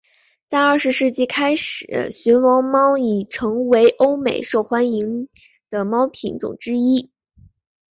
[0.47, 5.29] 在二十世纪开始暹罗猫已成为欧美受欢迎
[5.69, 7.11] 的猫品种之一。